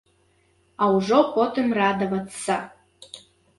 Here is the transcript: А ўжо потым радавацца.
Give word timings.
А 0.85 0.87
ўжо 0.95 1.19
потым 1.35 1.71
радавацца. 1.81 2.59